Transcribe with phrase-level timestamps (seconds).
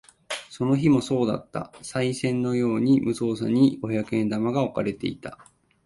[0.49, 1.69] その日もそうだった。
[1.83, 5.37] 賽銭のように無造作に五百円玉が置かれていた。